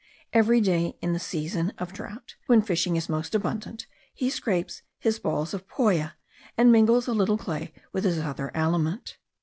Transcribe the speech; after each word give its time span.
Every 0.33 0.61
day 0.61 0.97
in 0.99 1.13
the 1.13 1.19
season 1.19 1.73
of 1.77 1.93
drought, 1.93 2.33
when 2.47 2.63
fishing 2.63 2.95
is 2.95 3.07
most 3.07 3.35
abundant, 3.35 3.85
he 4.15 4.31
scrapes 4.31 4.81
his 4.97 5.19
balls 5.19 5.53
of 5.53 5.67
poya, 5.67 6.13
and 6.57 6.71
mingles 6.71 7.07
a 7.07 7.13
little 7.13 7.37
clay 7.37 7.71
with 7.93 8.03
his 8.05 8.17
other 8.17 8.49
aliment. 8.55 9.19